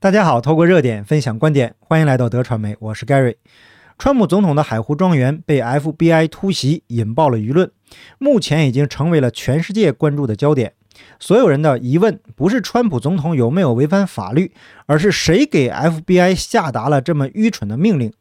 [0.00, 3.34] 大家好，透过热点分享观点，欢迎来到德传媒，我是 Gary。
[3.98, 7.72] 川普总统的海湖庄园被 FBI 突袭，引爆了舆论，
[8.18, 10.74] 目前已经成为了全世界关注的焦点。
[11.18, 14.52] 所有人的疑问不是川普总统有没有违反法律，
[14.86, 18.12] 而是谁给 FBI 下达了这么愚蠢的命令。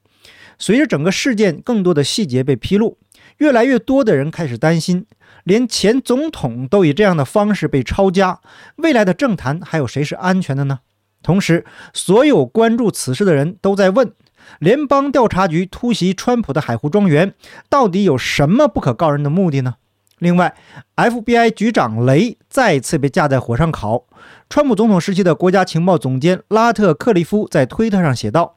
[0.57, 2.97] 随着整个事件更多的细节被披露，
[3.37, 5.05] 越来越多的人开始担心，
[5.43, 8.41] 连前总统都以这样的方式被抄家，
[8.77, 10.79] 未来的政坛还有谁是安全的呢？
[11.23, 14.11] 同时，所有关注此事的人都在问：
[14.59, 17.33] 联邦调查局突袭川普的海湖庄园，
[17.69, 19.75] 到底有什么不可告人的目的呢？
[20.19, 20.55] 另外
[20.95, 24.05] ，FBI 局长雷再次被架在火上烤。
[24.49, 28.55] 川普总统时期的国家情报总监拉特克利夫在推特上写道：“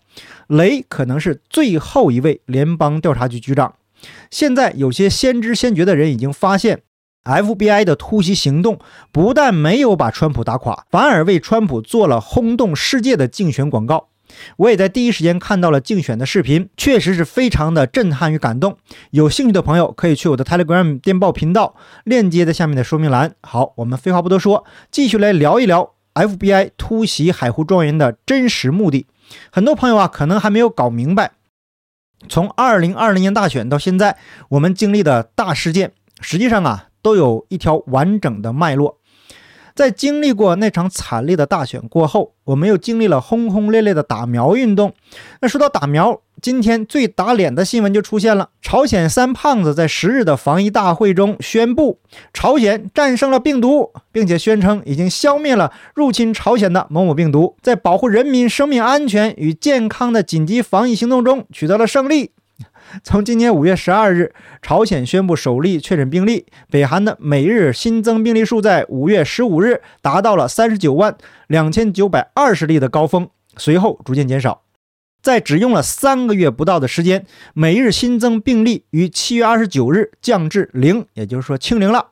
[0.49, 3.75] 雷可能是最后一位联邦调查局局长。”
[4.31, 6.81] 现在，有些先知先觉的人已经发现。
[7.25, 8.79] FBI 的突袭行动
[9.13, 14.09] 不但没有把川普打垮，反而为川普做了轰动世界的竞选广告。
[14.59, 18.79] 我也在第一时间看到了竞选的视频，确实是非常的震撼与感动。
[19.11, 23.35] 有兴趣的朋友可以去我的 Telegram 电报频道，链接在下面的说明栏。
[23.43, 29.07] 好，我们废话不多说，继续来聊一聊 FBI 突袭海湖庄园的真实目的。
[29.51, 31.33] 很多朋友啊，可能还没有搞明白，
[32.29, 34.17] 从2020年大选到现在，
[34.51, 36.90] 我们经历的大事件，实际上啊。
[37.03, 38.99] 都有一条完整的脉络。
[39.73, 44.93] 在经历过那场惨烈的大选过后，我们又经历了轰轰烈烈的打苗运动。
[45.41, 52.01] 那说到打苗，今天最打脸的新闻就出现了：朝鲜三胖子在十日的防疫大会中宣布，
[52.35, 62.33] 朝鲜战胜了病毒，并且宣称已经消灭了入侵朝鲜的某某病毒，在保护人民生命安全与健康的紧急防疫行动中取得了胜利。
[63.03, 71.17] 从今年五月十二日，朝鲜宣布首例确诊病例，北韩的每日新增病例数在五月十五日达到了三十九万
[71.47, 74.63] 两千九百二十例的高峰，随后逐渐减少。
[75.23, 82.09] 在只用了三个月不到的时间，每日新增病例于七月二十九日降至零，也就是说清零了。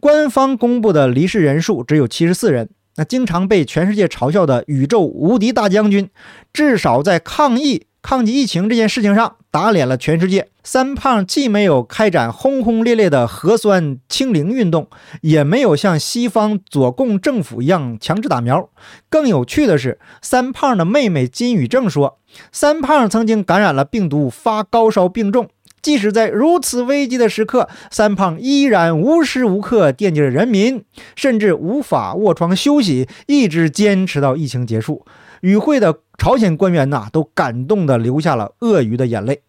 [0.00, 2.68] 官方公布的离世人数只有七十四人。
[2.96, 6.10] 那经常被全世界嘲笑的宇宙无敌大将军，
[6.52, 7.86] 至少在抗疫。
[8.02, 10.48] 抗击疫情这件事情上打脸了全世界。
[10.64, 14.88] 三胖既没有开展轰轰烈烈的核酸清零运动，
[15.20, 18.70] 也没有像西方左共政府一样强制打苗。
[19.10, 22.18] 更有趣的是，三胖的妹妹金宇正说，
[22.50, 25.48] 三胖曾经感染了病毒，发高烧病重。
[25.82, 30.84] 即使在如此危机的时刻，三胖依然无时无刻惦记着人民，
[31.16, 35.04] 甚至无法卧床休息，一直坚持到疫情结束。
[35.42, 39.42] 与会的朝鲜官员呐，都感动的流下了鳄鱼的眼泪。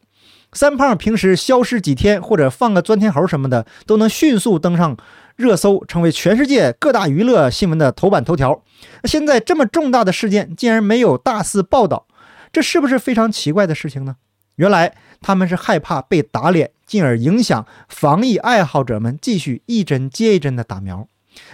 [0.51, 4.95] 三胖平时消失几天，或者放个钻天猴什么的，都能迅速登上
[5.35, 8.61] 热搜，成为全世界各大娱乐新闻的头版头条。
[9.05, 12.05] 现在这么重大的事件，竟然没有大肆报道，
[12.51, 14.17] 这是不是非常奇怪的事情呢？
[14.57, 21.07] 原来他们是害怕被打脸，进而影响防疫爱好者们继续一针接一针的打苗。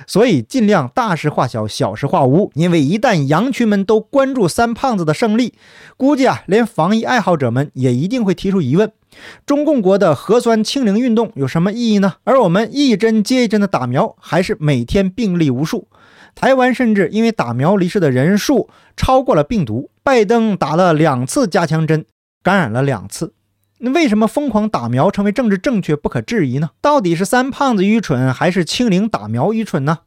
[0.08, 2.52] 所以尽量大事化小，小事化无。
[2.56, 5.54] 因为一旦羊群们都关注三胖子的胜利，
[5.98, 8.92] 估计啊，连防疫爱好者们也一定会提出疑问：
[9.46, 12.16] 中共国的核酸清零运动有什么意义呢？
[12.24, 15.88] 而我们一针接一针的打苗，还是每天病例无数。
[16.36, 19.90] 台湾甚至因为打苗离世的人数超过了病毒。
[20.04, 22.06] 拜登打了两次加强针，
[22.42, 23.34] 感染了两次。
[23.80, 26.72] 那为什么疯狂打苗成为政治正确不可质疑呢？
[26.82, 30.00] 到底是三胖子愚蠢，还是清零打苗愚蠢呢？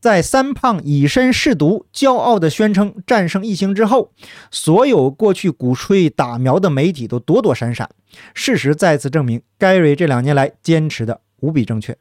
[0.00, 4.12] 在三胖以身试毒、骄傲地宣称战胜疫情之后，
[4.50, 7.88] 所有过去鼓吹打苗的媒体都躲躲闪闪。
[8.34, 11.96] 事实再次证明，盖瑞这两年来坚持的无比正确。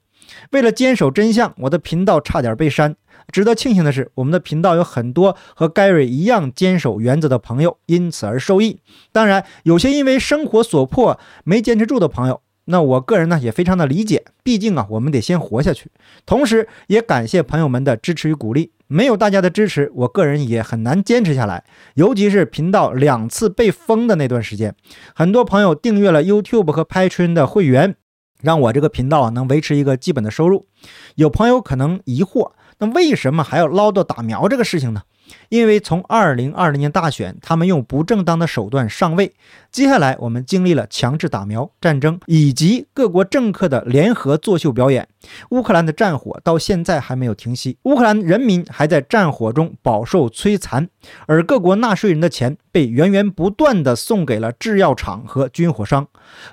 [0.51, 2.95] 为了坚守真相，我的频道差点被删。
[3.31, 8.79] 值得庆幸的是，我们的频道有很多和 Gary 一样坚守原则的朋友，因此而受益。
[9.11, 14.25] 当然，有些因为生活所迫没坚持住的朋友，那我个人呢也非常的理解。
[14.43, 15.89] 毕竟啊，我们得先活下去。
[16.25, 18.71] 同时，也感谢朋友们的支持与鼓励。
[18.87, 21.63] 没有大家的支持，我个人也很难坚持下来。
[21.95, 24.75] 尤其是频道两次被封的那段时间，
[25.15, 27.95] 很多朋友订阅了 YouTube 和 Patron 的会员，
[28.43, 30.67] 让我这个频道能维持一个基本的收入。
[31.15, 32.51] 有朋友可能疑惑。
[32.79, 35.03] 那为什么还要唠叨打苗这个事情呢？
[35.49, 39.33] 因为从二零二零年大选，他们用不正当的手段上位。
[39.71, 45.07] 接下来，我们经历了强制打苗战争，以及各国政客的联合作秀表演。
[45.49, 50.89] 乌克兰的战火到现在还没有停息，乌克兰人民还在战火中饱受摧残，
[51.25, 56.07] 而各国纳税人的钱被源源不断地送给了制药厂和军火商。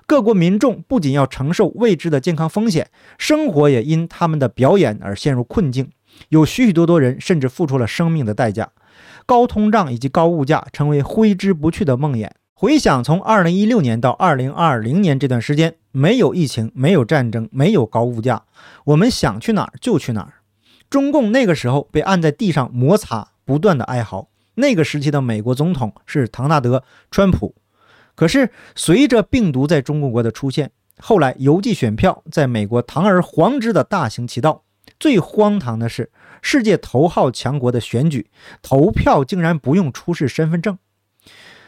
[0.07, 2.89] 各国民众不仅要承受未知的健康风险，
[3.19, 5.91] 生活也因他们的表演而陷入困境。
[6.29, 8.71] 有许许多多人甚至付出了生命的代价。
[9.27, 12.29] 高通胀以及高物价成为挥之不去的梦魇。
[12.55, 18.43] 回想从2016年到2020年这段时间，没有疫情，没有战争，没有高物价，
[18.85, 20.35] 我们想去哪儿就去哪儿。
[20.91, 24.29] 中共那个时候被按在地上摩擦，不断的哀嚎。
[24.57, 26.79] 那个时期的美国总统是唐纳德·
[27.11, 27.55] 川普。
[28.15, 34.65] 可是随着病毒在中国国的出现，后来邮寄选票在美国堂而皇之的大行其道。
[35.01, 36.13] 最荒唐的是，
[36.43, 38.27] 世界头号强国的选举
[38.61, 40.79] 投票竟然不用出示身份证，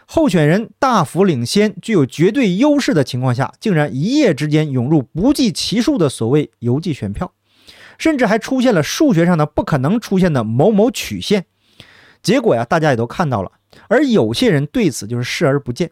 [0.06, 7.32] 候选人大幅领先、具有绝对优势的情况下，竟然一夜之间涌入不计其数的所谓邮寄选票，
[7.96, 11.46] 甚至还出现了数学上的不可能出现的某某曲线。
[12.22, 13.50] 结果呀，大家也都看到了，
[13.88, 15.90] 而有些人对此就是视而不见。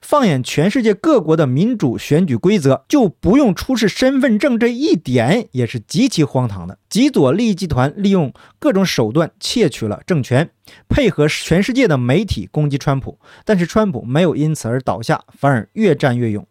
[0.00, 6.78] 放眼全世界各国的民主选举规则，就不用出示身份证这一点也是极其荒唐的。
[6.88, 10.50] 极左利益集团利用各种手段窃取了政权，
[10.88, 16.46] 配合全世界的媒体攻击川普，但是川普没有因此而倒下，反而越战越勇。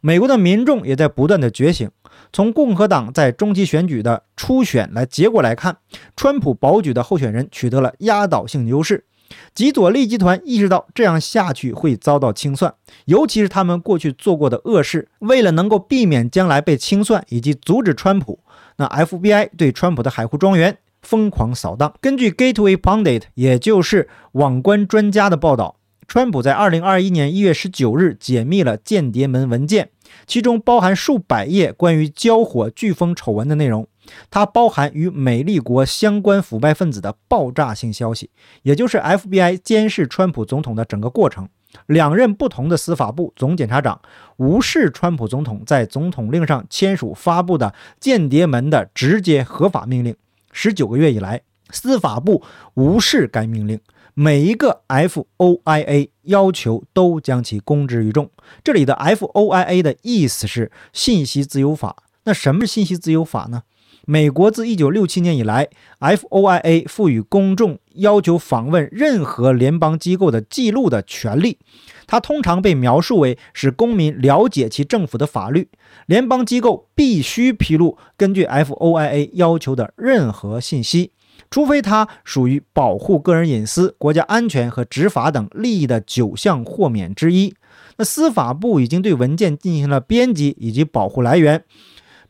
[0.00, 1.90] 美国的民众也在不断的觉醒。
[2.32, 5.78] 从共和党在中期选举的初选来结果来看，
[6.16, 9.04] 川普保举的候选人取得了压倒性优势。
[9.54, 12.74] 极左利集团意识到这样下去会遭到清算，
[13.06, 15.08] 尤其是他们过去做过的恶事。
[15.20, 18.38] 为了能够避免将来被清算以及阻止川普，
[18.76, 21.92] 那 FBI 对川普的海湖庄园疯狂扫荡。
[22.00, 25.76] 根据 Gateway Pundit，也就是网关专家的报道，
[26.06, 29.90] 川普在2021年1月19日解密了间谍门文件，
[30.26, 33.86] 其中包含数百页关于交火飓风丑闻的内容。
[34.30, 38.30] 它包含与美利国相关腐败分子的爆炸性消息，
[38.62, 41.48] 也就是 FBI 监视川普总统的整个过程。
[41.86, 44.00] 两任不同的司法部总检察长
[44.38, 50.16] 无视川普总统在总统令上签署发布的间谍门的直接合法命令。
[50.50, 53.78] 十九个月以来，司法部无视该命令，
[54.14, 58.30] 每一个 FOIA 要求都将其公之于众。
[58.64, 61.96] 这里的 FOIA 的意思是信息自由法。
[62.24, 63.62] 那什么是信息自由法呢？
[64.10, 65.68] 美国自1967年以来
[66.00, 71.58] ，FOIA 赋予公众要求访问任何联邦机构的记录的权利。
[72.06, 75.68] 它通常被描述为使公民了解其政府的法律。
[76.06, 81.12] 联邦机构必须披露根据 FOIA 要求的任何信息，
[81.50, 87.52] 除非它属于保护个人隐私、国家安全和执法等利益的九项豁免之一。
[87.98, 91.62] 那司法部已经对文件进行了编辑以及保护来源。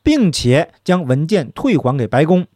[0.02, 2.46] 并且将文件退还给白宫。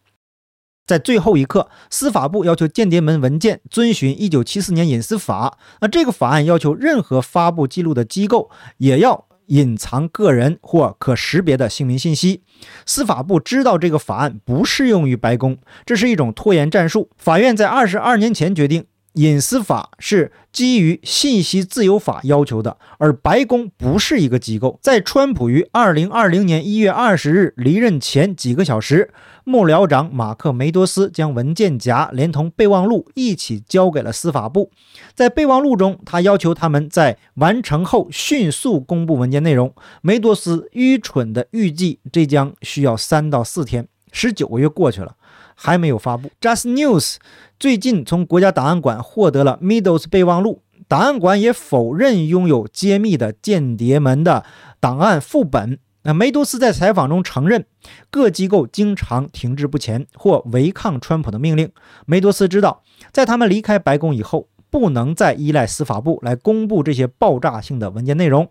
[0.85, 5.57] 在最后一刻，司法部要求间谍门文件遵循1974年隐私法。
[5.81, 12.43] 那这个法案要求任何发布记录的机构也要隐藏个人或可识别的姓名信息。
[12.85, 17.11] 司法部知道这个法案不适用于白宫，这是一种拖延战术。
[17.17, 18.87] 法院在二十二年前决定。
[19.15, 24.79] 隐私法是基于信息自由法要求的，而白宫不是一个机构。
[24.81, 29.13] 在川普于二零二零年一月二十日离任前几个小时，
[29.45, 34.71] 幕僚长马克梅多斯将文件夹连同备忘录一起交给了司法部。
[35.15, 39.75] 在备忘录中，他要求他们在完成后迅速公布文件内容。
[40.01, 43.87] 梅多斯愚蠢地预计这将需要三到四天。
[44.15, 45.17] 十九个月过去了。
[45.55, 46.31] 还没有发布。
[46.41, 47.17] Just News
[47.59, 54.45] 最近从国家档案馆获得了 Meadows 备忘录，档案馆也否认拥有揭秘的间谍门的
[54.81, 55.79] 档案副本。
[56.05, 57.65] 那梅多斯在采访中承认，
[58.11, 61.71] 各机构经常停滞不前或违抗川普的命令。
[62.07, 62.83] 梅多斯知道，
[63.13, 68.49] 在他们离开白宫以后，不能再依赖司法部来公布这些爆炸性的文件内容。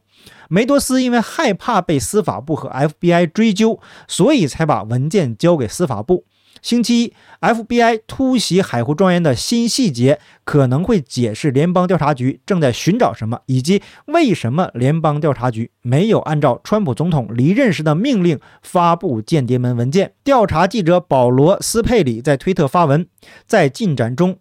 [0.47, 6.23] 梅多斯因为害怕被司法部和 FBI 追究，所以才把文件交给司法部。
[6.61, 20.13] 星期一，FBI 突袭海湖庄园的新细节可能会解释联邦调查局正在寻找什么，以及为什么联邦调查局没有按照川普总统离任时的命令发布间谍门文件。
[20.23, 23.07] 调查记者保罗·斯佩里在推特发文，
[23.47, 24.37] 在进展中。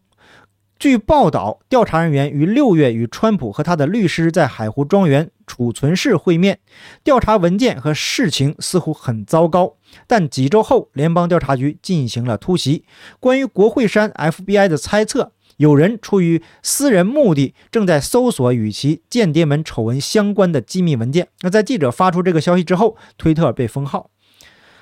[0.80, 6.60] 据报道，调查人员于六月与川普和他的律师在海湖庄园储存室会面，
[7.04, 9.76] 调查文件和事情似乎很糟糕。
[10.06, 12.86] 但几周后，联邦调查局进行了突袭。
[13.20, 21.28] 关于国会山 FBI 的猜测，有人出于私人目的正在搜索与其间谍门丑闻相关的机密文件。
[21.42, 24.08] 那在记者发出这个消息之后，推特被封号。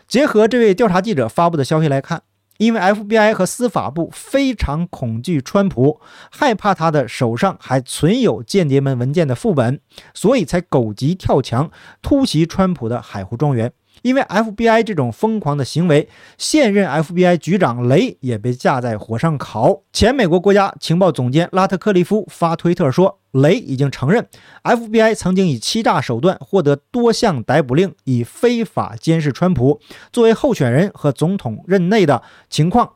[0.06, 2.22] 结合这位调查记者发布的消息来看。
[2.58, 6.00] 因为 FBI 和司法部非常恐惧川普，
[6.30, 9.80] 害怕他的手上还存有间谍门文件的副本，
[10.12, 11.70] 所以才狗急跳墙
[12.02, 13.72] 突袭川普的海湖庄园。
[14.02, 19.82] 因为 FBI 这种疯狂的行为，现任 FBI 局长雷也被架在火上烤。
[19.92, 24.26] 前美国国家情报总监拉特克利夫发推特说，雷已经承认
[24.62, 29.80] FBI 曾经以欺诈手段获得多项逮捕令，以非法监视川普
[30.12, 32.92] 作为候选人和总统任内的情况。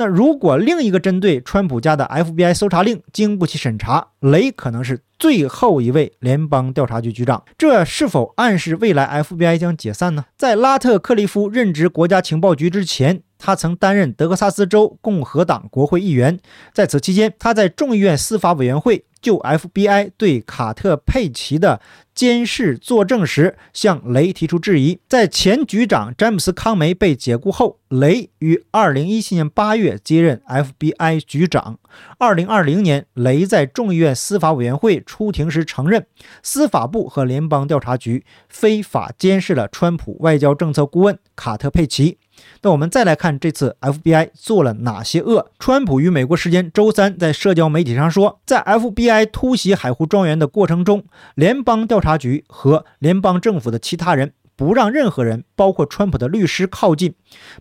[0.00, 7.44] 那如果另一个针对川普家的 FBI 搜查令经不起审查，雷可能是最后一位联邦调查局局长。
[7.56, 10.26] 这是否暗示未来 FBI 将解散呢？
[10.36, 16.38] 在拉特克利夫任职国家情报局之前，他曾担任德克萨斯州共和党国会议员。
[16.72, 19.04] 在此期间，他在众议院司法委员会。
[19.20, 21.80] 就 FBI 对卡特佩奇的
[22.14, 25.00] 监视作证时，向雷提出质疑。
[25.08, 31.80] 在前局长詹姆斯康梅被解雇后，雷于2017年8月接任 FBI 局长。
[32.20, 36.06] 2020年，雷在众议院司法委员会出庭时承认，
[36.42, 42.18] 司法部和联邦调查局非法监视了川普外交政策顾问卡特佩奇。
[42.62, 45.50] 那我们再来看这次 FBI 做了哪些恶？
[45.58, 57.14] 川普于美国时间周三在社交媒体上说，在 FBI 突袭海湖庄园的过程中，联邦调查局和联邦政府的其他人不让任何人，包括川普的律师靠近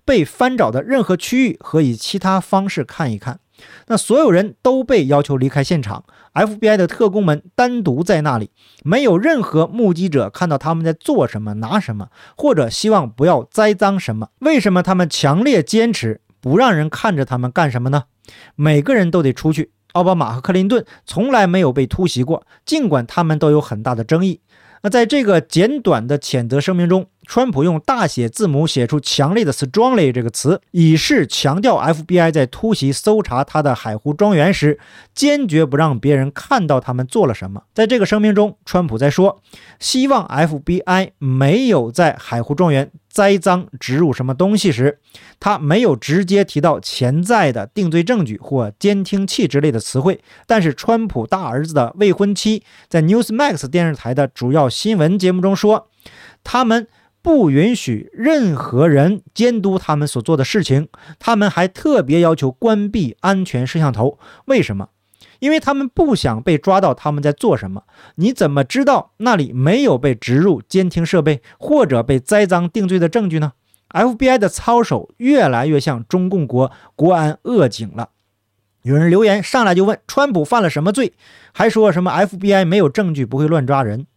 [0.03, 3.39] 被翻找的任何区域和以其他方式看一看。
[3.87, 8.51] 那所有人都被要求离开现场，FBI 的特工们单独在那里，
[8.83, 14.29] 没有任何目击者看到他们在做什么、拿什么，或者希望不要栽赃什么。
[14.39, 18.03] 为什么他们强烈坚持不让人看着他们干什么呢？
[18.55, 19.71] 每个人都得出去。
[19.93, 24.41] 奥巴马和克林顿从来没有被突袭过，尽管他们都有很大的争议。
[24.83, 34.79] 那在这个简短的谴责声明中，川普用大写字母写出强烈的 “strongly” 这个词，以示强调 FBI 在突袭搜查他的海湖庄园时，
[35.13, 37.63] 坚决不让别人看到他们做了什么。
[37.73, 39.41] 在这个声明中，川普在说，
[39.79, 42.89] 希望 FBI 没有在海湖庄园。
[43.09, 44.99] 栽赃植入什么东西时，
[45.39, 50.21] 他没有直接提到潜在的定罪证据或监听器之类的词汇。
[50.45, 55.87] 但是，川普大儿子的未婚妻在 Newsmax 电视台的主要新闻节目中说，
[56.43, 56.87] 他们
[57.21, 60.87] 不允许任何人监督他们所做的事情。
[61.19, 64.17] 他们还特别要求关闭安全摄像头。
[64.45, 64.89] 为什么？
[65.39, 67.83] 因为他们不想被抓到他们在做什么。
[68.15, 73.53] 你怎么知道那里没有被植入监听设备或者被栽赃定罪的证据呢
[73.91, 78.09] ？FBI 的操守越来越像中共国国安恶警了。
[78.81, 81.13] 有人留言上来就问川普犯了什么罪，
[81.53, 84.07] 还说什么 FBI 没有证据不会乱抓人。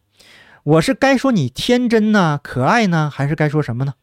[0.63, 3.95] 我是该说你天真呢、可爱呢，还是该说什么呢？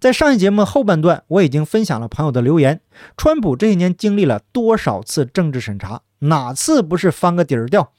[0.00, 2.80] 在上一节目后半段，我已经分享了朋友的留言。
[3.16, 6.02] 川普这些年经历了多少次政治审查？
[6.20, 7.92] 哪次不是翻个底儿掉？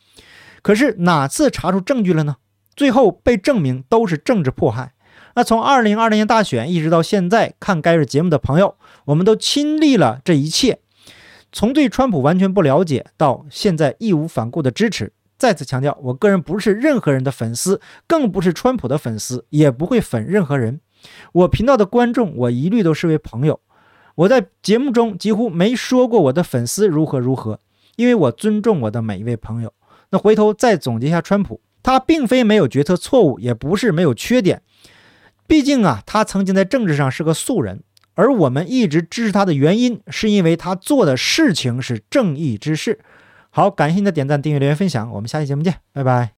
[0.61, 2.37] 可是哪次查出证据了呢？
[2.75, 4.93] 最后被证明都是政治迫害。
[5.35, 8.75] 那从二零二零年大选一直到现在，看该日节目的朋友，
[9.05, 10.79] 我们都亲历了这一切。
[11.51, 15.13] 从对川普完全不了解，到现在义无反顾的支持。
[15.45, 20.81] 再次强调，我个人不是任何人的粉丝，更不是川普的粉丝，也不会粉任何人。
[21.33, 23.59] 我频道的观众，我一律都视为朋友。
[24.15, 27.59] 我在节目中几乎没说过我的粉丝如何如何。
[27.95, 29.71] 因为我尊重我的每一位朋友。
[30.09, 34.63] 那回头再总结一下，川普他并非没有决策错误，也不是没有缺点。
[35.45, 37.83] 毕竟啊，他曾经在政治上是个素人，
[38.15, 42.99] 而我们一直支持他的原因，是因为他做的事情是正义之事。
[43.55, 46.31] 好，感谢您的点赞、订阅、留言、分享，我们下期节目见，拜拜。